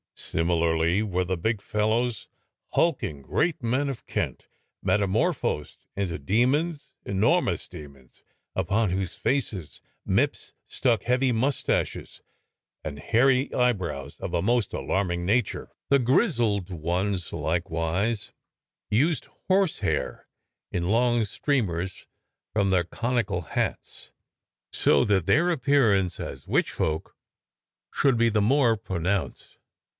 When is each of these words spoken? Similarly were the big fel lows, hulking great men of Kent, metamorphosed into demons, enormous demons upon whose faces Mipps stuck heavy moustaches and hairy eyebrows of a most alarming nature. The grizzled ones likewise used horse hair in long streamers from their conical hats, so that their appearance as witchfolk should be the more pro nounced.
Similarly 0.15 1.03
were 1.03 1.23
the 1.25 1.37
big 1.37 1.61
fel 1.61 1.89
lows, 1.89 2.27
hulking 2.73 3.21
great 3.21 3.61
men 3.61 3.87
of 3.89 4.05
Kent, 4.07 4.47
metamorphosed 4.81 5.85
into 5.95 6.17
demons, 6.17 6.91
enormous 7.05 7.67
demons 7.67 8.23
upon 8.55 8.89
whose 8.91 9.15
faces 9.17 9.81
Mipps 10.07 10.53
stuck 10.67 11.03
heavy 11.03 11.31
moustaches 11.31 12.21
and 12.83 12.97
hairy 12.97 13.53
eyebrows 13.53 14.19
of 14.19 14.33
a 14.33 14.41
most 14.41 14.73
alarming 14.73 15.25
nature. 15.25 15.69
The 15.89 15.99
grizzled 15.99 16.69
ones 16.71 17.31
likewise 17.33 18.31
used 18.89 19.25
horse 19.49 19.79
hair 19.79 20.27
in 20.71 20.87
long 20.89 21.25
streamers 21.25 22.07
from 22.53 22.69
their 22.69 22.85
conical 22.85 23.41
hats, 23.41 24.11
so 24.71 25.03
that 25.03 25.25
their 25.27 25.51
appearance 25.51 26.19
as 26.19 26.45
witchfolk 26.47 27.11
should 27.91 28.17
be 28.17 28.29
the 28.29 28.41
more 28.41 28.77
pro 28.77 28.97
nounced. 28.97 29.57